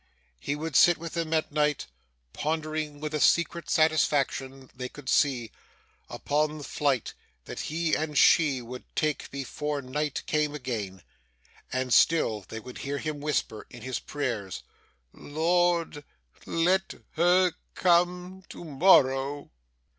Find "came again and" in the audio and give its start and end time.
10.25-11.93